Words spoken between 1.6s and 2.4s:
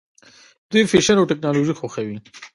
خوښوي.